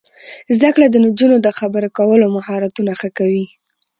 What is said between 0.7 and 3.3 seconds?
کړه د نجونو د خبرو کولو مهارتونه ښه